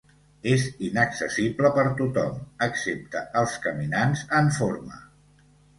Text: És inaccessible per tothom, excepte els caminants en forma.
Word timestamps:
És 0.53 0.63
inaccessible 0.87 1.71
per 1.77 1.85
tothom, 2.01 2.41
excepte 2.69 3.25
els 3.45 3.61
caminants 3.69 4.29
en 4.41 4.55
forma. 4.59 5.03